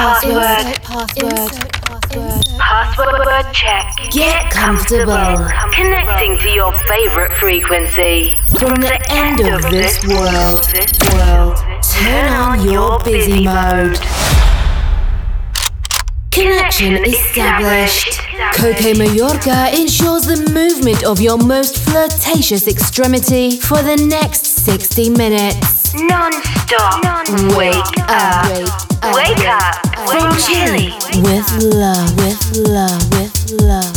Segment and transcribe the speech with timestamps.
[0.00, 1.30] Insert password.
[1.30, 2.46] Insert password.
[2.58, 3.84] Password check.
[4.10, 5.36] Get comfortable.
[5.74, 8.30] Connecting to your favorite frequency.
[8.58, 10.64] From the end of this world,
[11.12, 13.98] world, turn on your busy mode.
[16.30, 18.20] Connection established.
[18.54, 25.79] Coke Mayorga ensures the movement of your most flirtatious extremity for the next 60 minutes.
[26.08, 27.28] Non-stop.
[27.56, 27.76] Wake
[28.08, 28.46] up.
[29.14, 29.74] Wake up.
[30.08, 30.94] From With Chile.
[30.96, 31.22] Chili.
[31.22, 33.89] With love, with love, with love,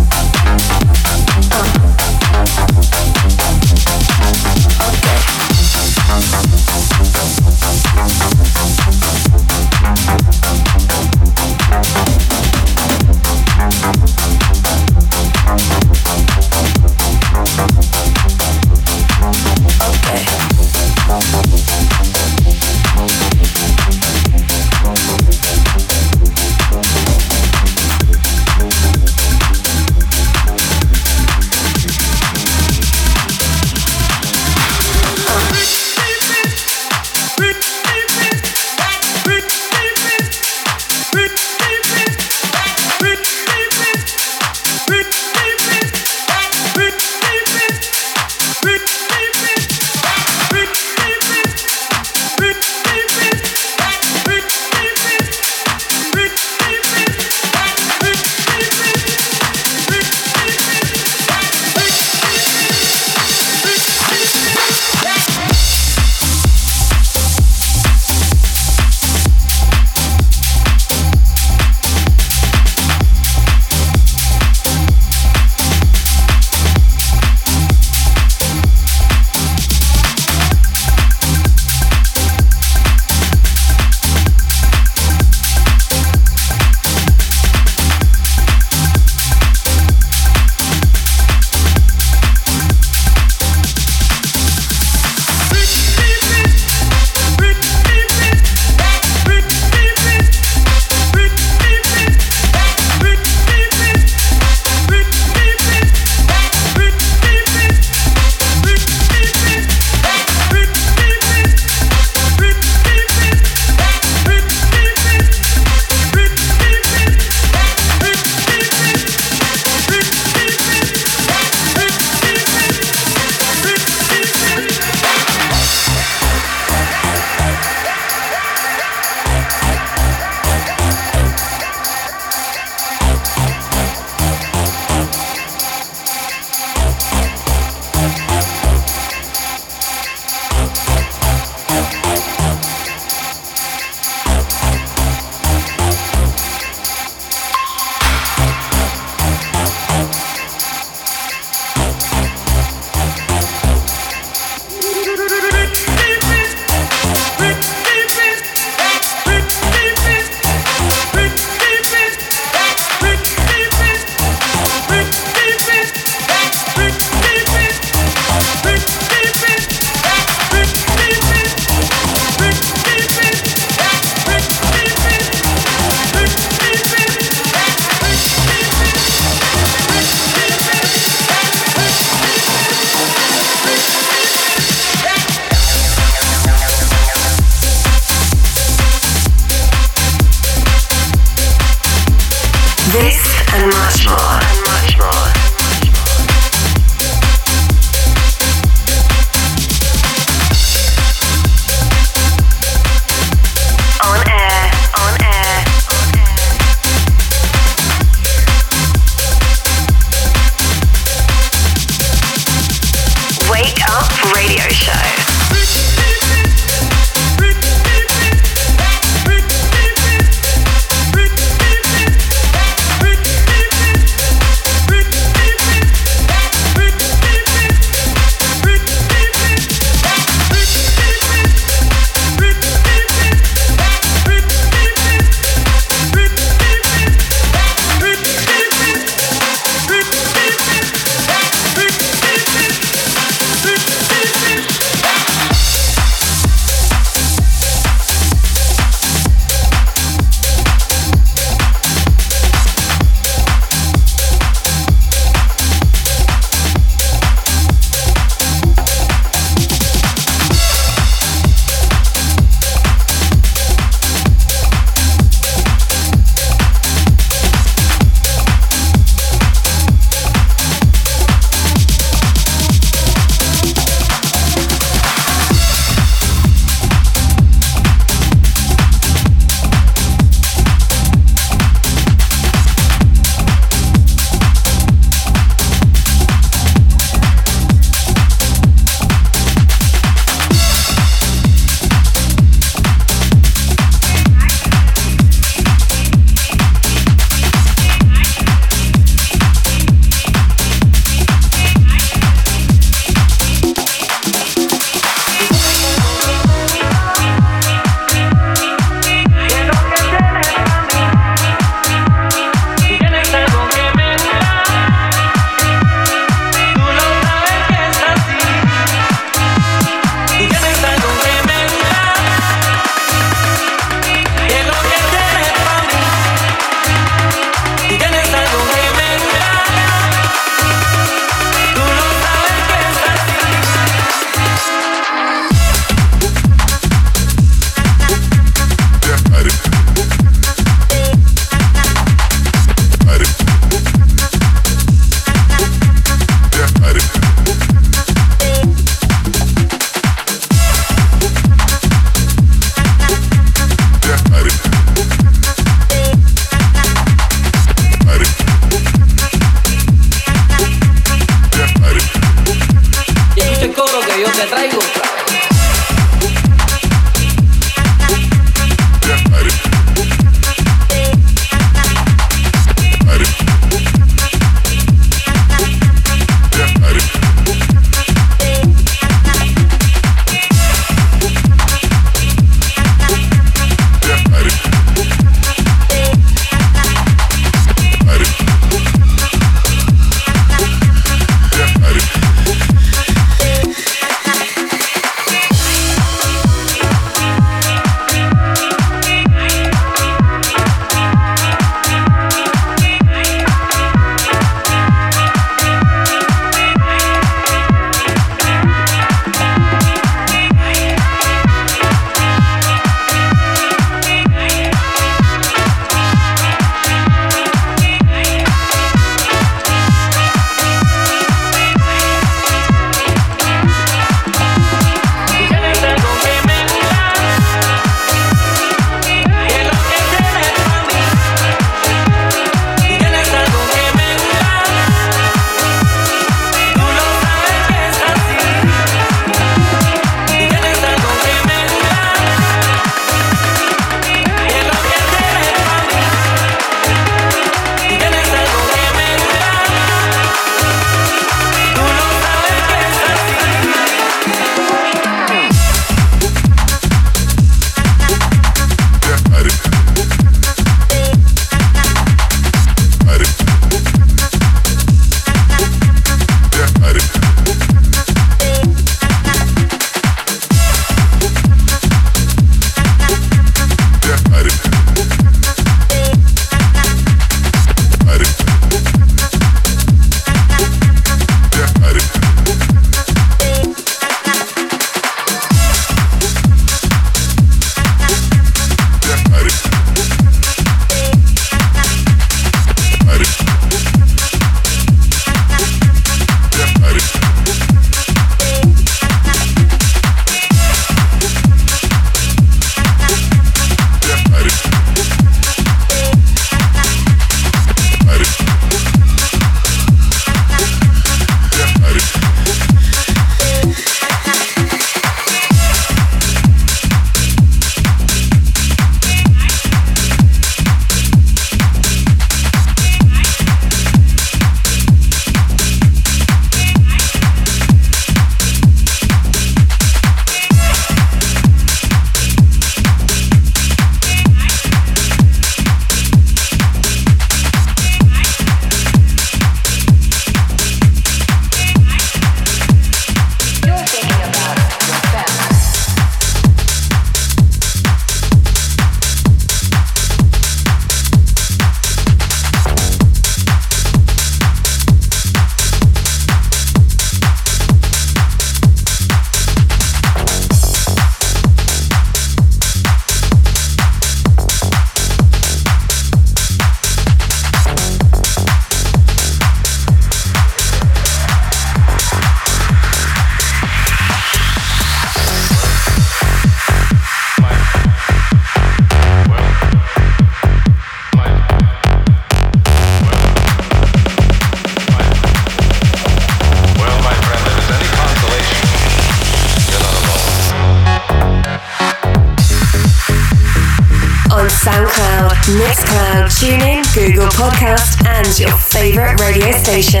[599.63, 600.00] station.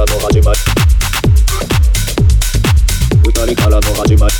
[0.00, 0.58] からの始まり。
[3.26, 4.34] 二人からの始まり。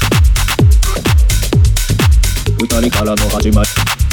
[2.63, 4.10] 二人からの始まり。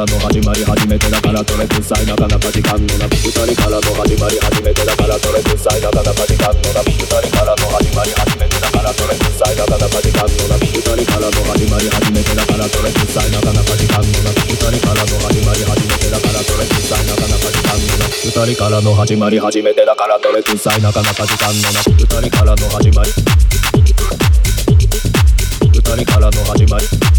[0.00, 23.12] からの始まり初めてだからそれくさいなかなか時間のなび二人からの始まり初めてだからそれくさいなかなか時間のなび二人からの始まり初めてだからそれくさいなかなか時間のなび二人からの始まり初めてだからそれくさいなかなか時間のなび二人からの始まり初めてだからそれくさいなかなか時間のな二人からの始まり初めてだからそれくさいなかなか時間のな二人からの始まり
[25.76, 27.09] 二人からの始まり。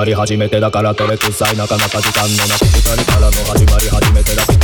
[0.00, 4.59] まり始めてだから照れくさいなかなか時間のなく二人からの始まり始めてだ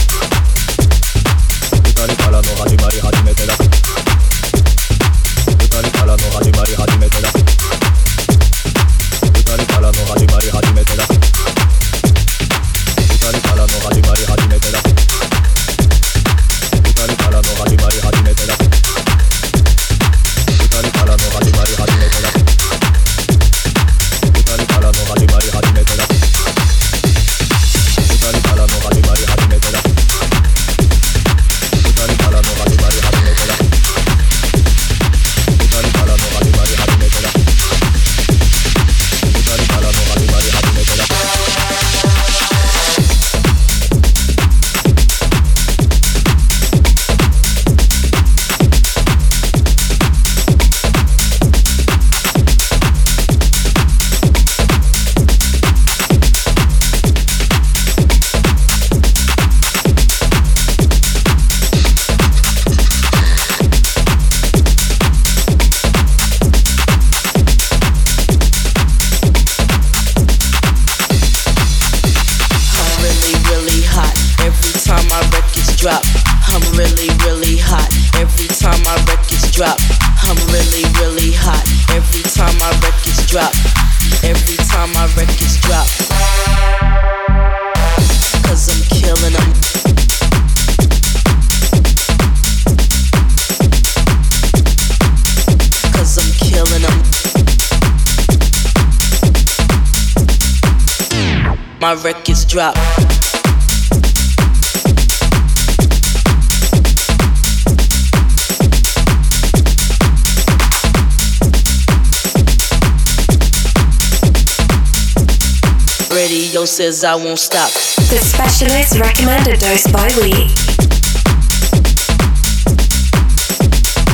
[116.57, 117.71] radio says I won't stop.
[118.09, 120.49] The specialist recommended dose by Lee.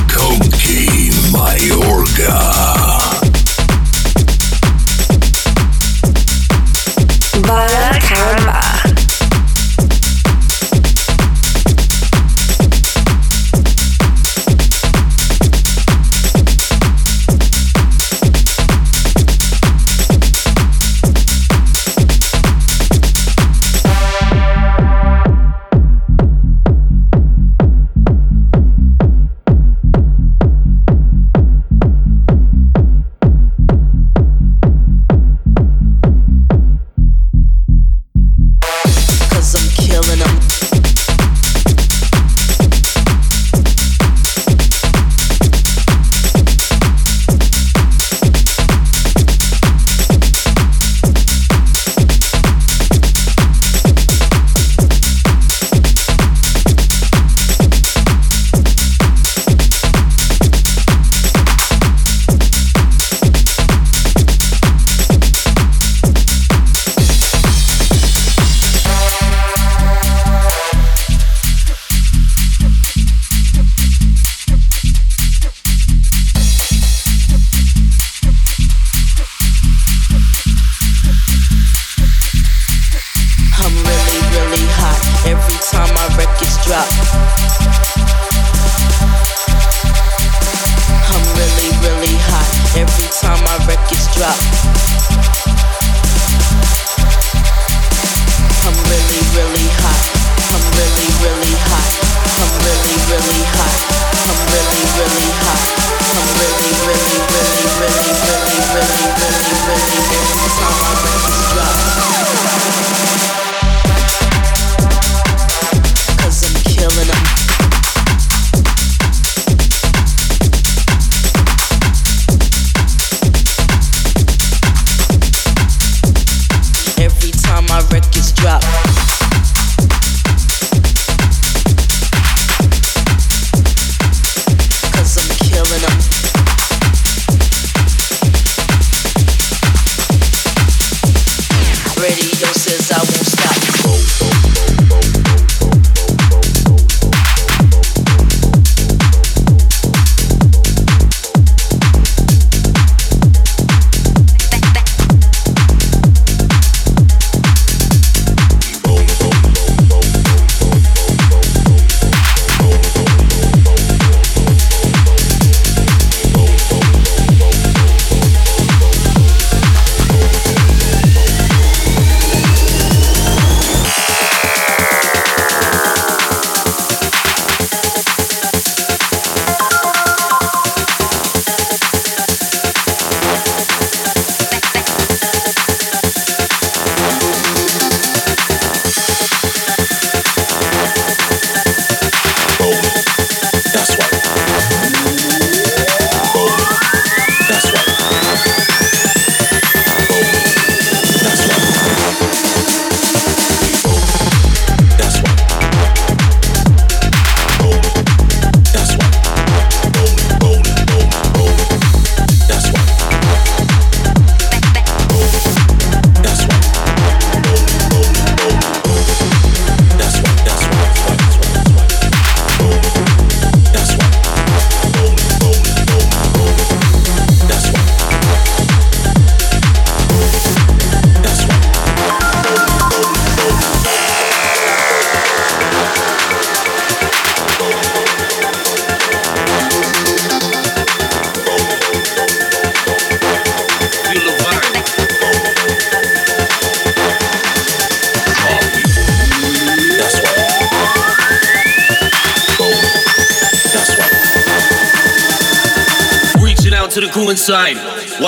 [0.09, 0.51] Coke
[1.31, 2.92] Mayorga.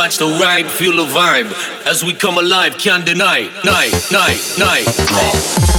[0.06, 1.52] Touch the rhyme, feel the vibe
[1.88, 3.50] as we come alive, can't deny.
[3.64, 5.75] Night, night, night.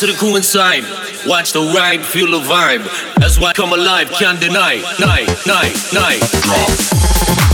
[0.00, 0.82] to the cool inside.
[1.26, 2.84] Watch the rhyme, feel the vibe.
[3.16, 4.76] That's why I come alive, can't deny.
[4.98, 6.20] Night, night, night.
[6.40, 7.49] Drop.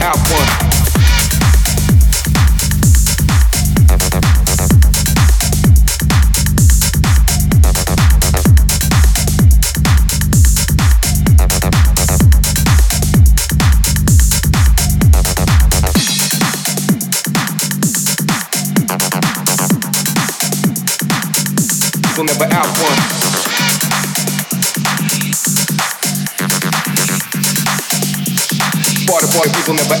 [0.00, 0.69] One.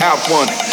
[0.00, 0.69] That's how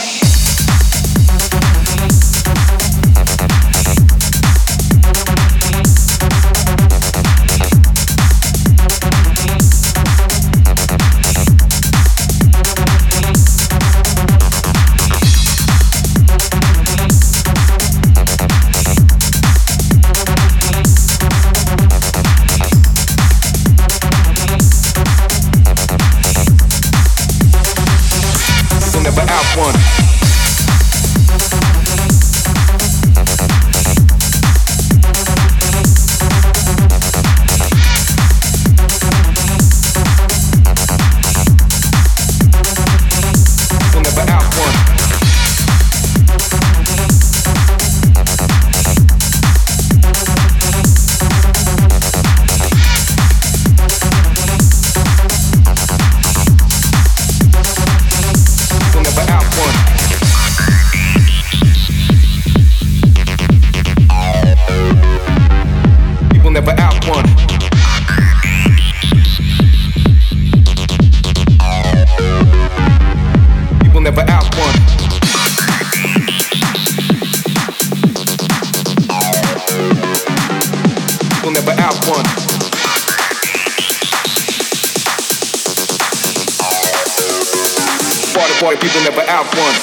[88.88, 89.76] people never have one.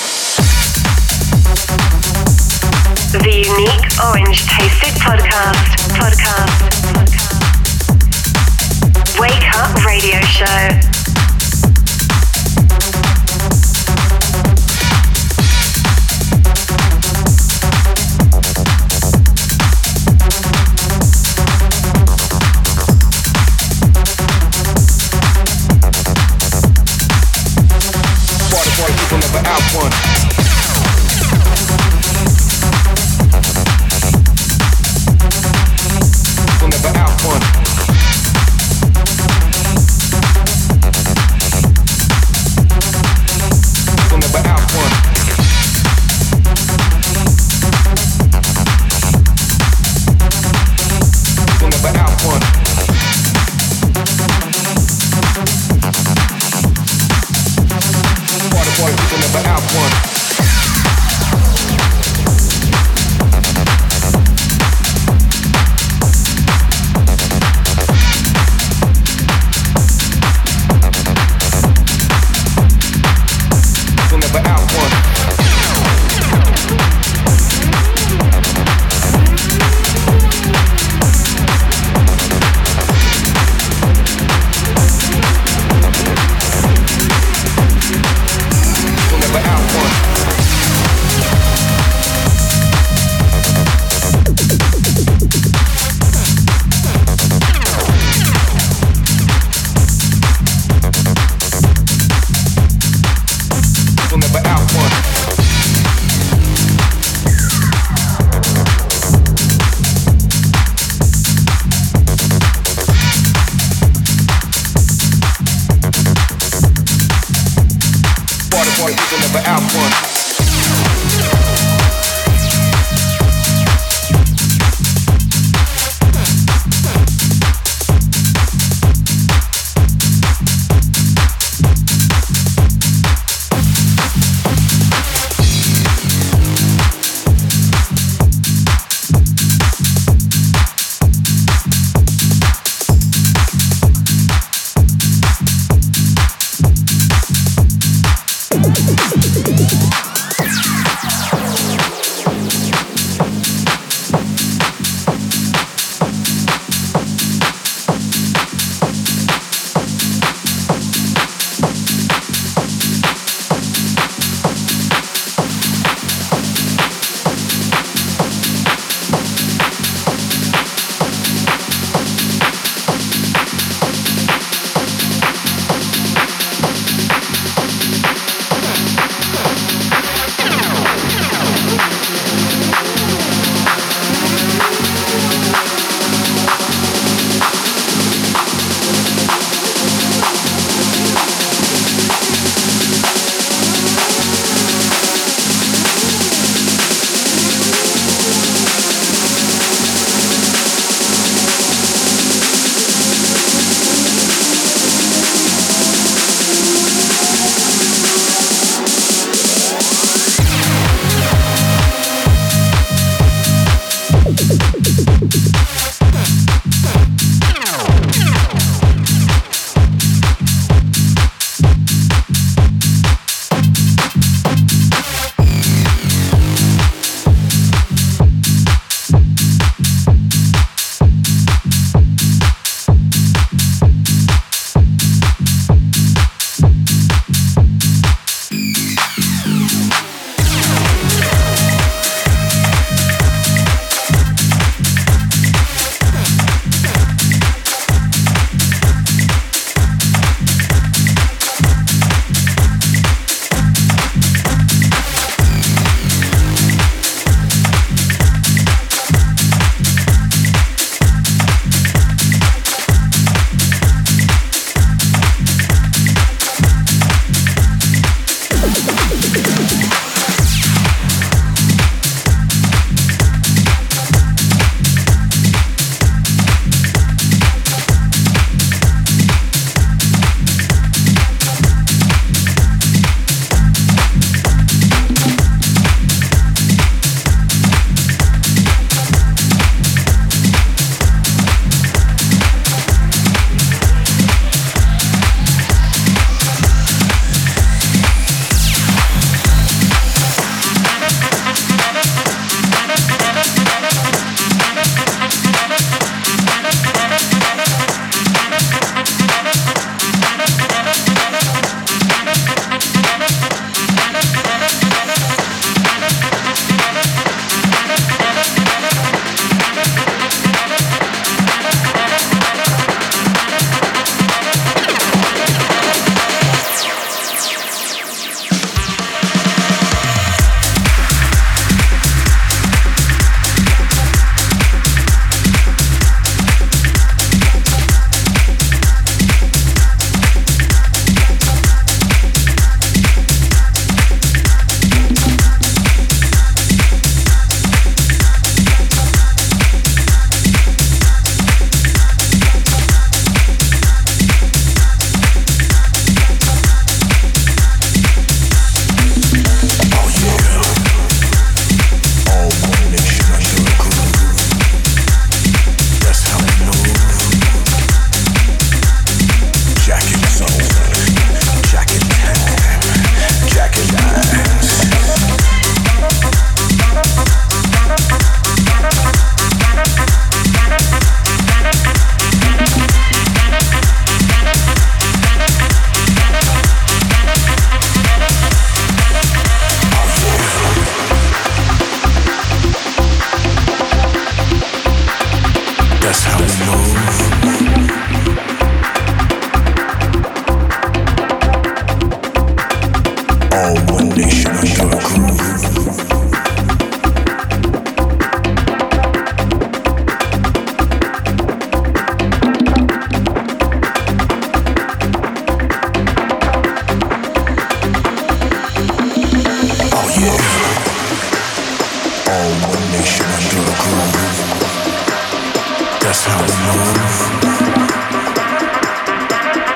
[3.21, 5.77] The unique orange tasted podcast.
[5.99, 6.59] Podcast.
[9.21, 10.94] Wake up radio show.
[29.77, 30.14] one.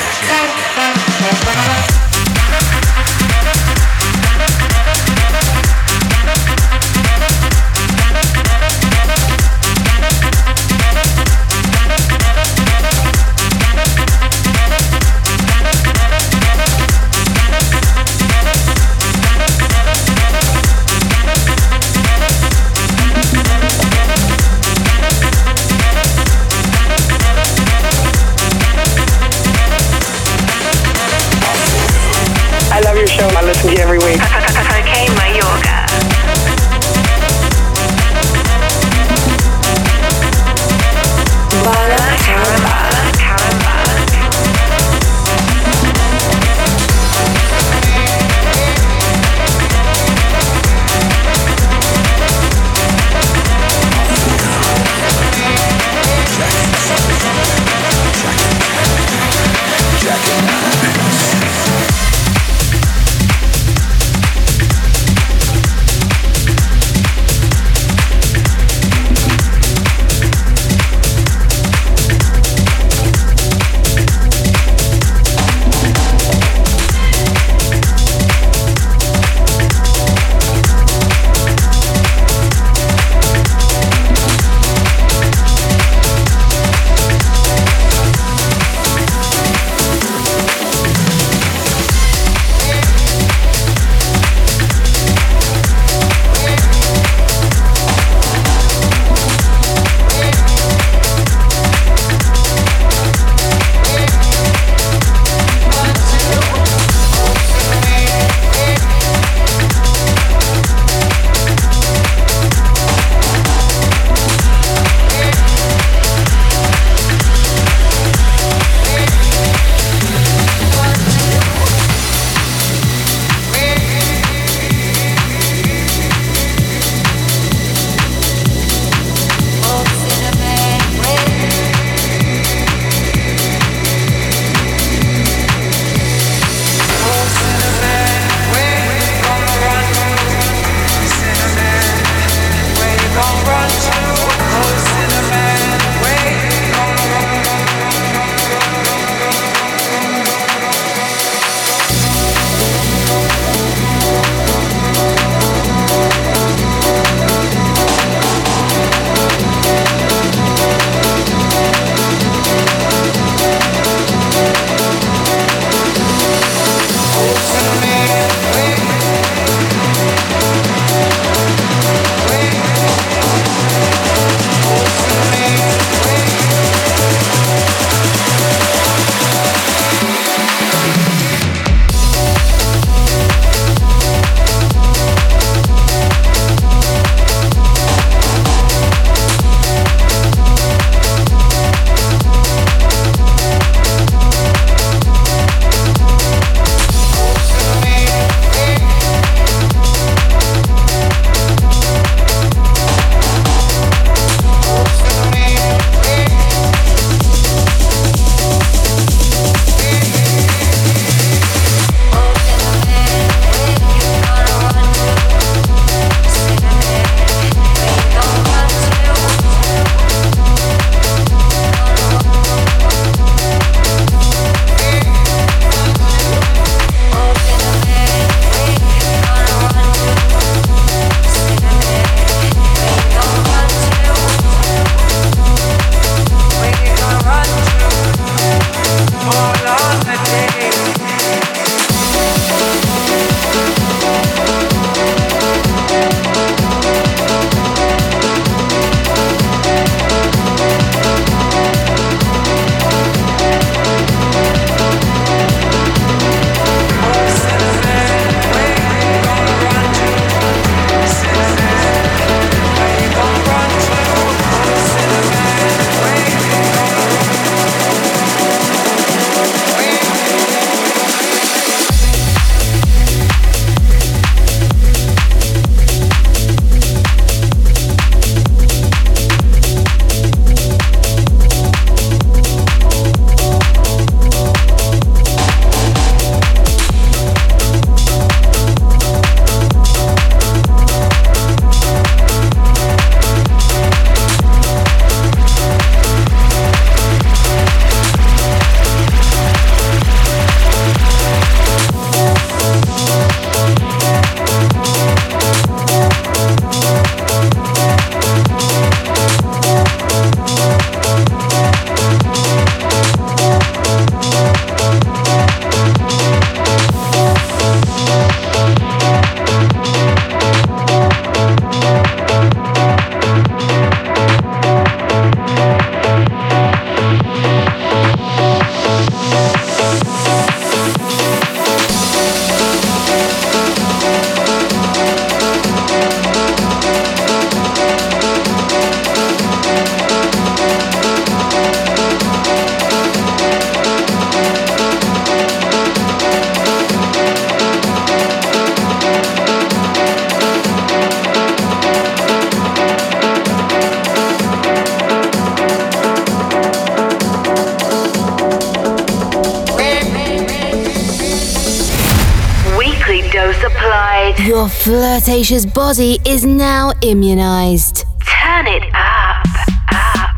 [365.34, 368.04] Flirtatious body is now immunized.
[368.24, 369.44] Turn it up,
[369.90, 370.30] up.